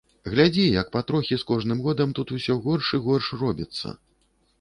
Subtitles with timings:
[0.33, 3.93] Глядзі, як патрохі з кожным годам тут усё горш і горш робіцца.